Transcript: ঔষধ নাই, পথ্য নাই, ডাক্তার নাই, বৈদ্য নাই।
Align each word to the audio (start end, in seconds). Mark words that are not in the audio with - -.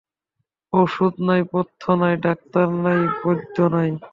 ঔষধ 0.73 1.13
নাই, 1.27 1.41
পথ্য 1.51 1.81
নাই, 2.01 2.13
ডাক্তার 2.25 2.67
নাই, 2.83 2.99
বৈদ্য 3.21 3.57
নাই। 3.73 3.89